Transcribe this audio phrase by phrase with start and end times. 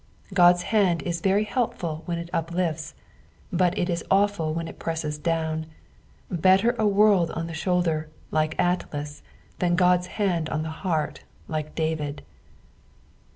[0.33, 2.95] God's hand is very helpful when it uplifts,
[3.53, 5.67] but it is awful when it presaes down:
[6.31, 9.21] better a world on the shoulder, like Atlas,
[9.59, 12.23] than God's hand on the heart, like David.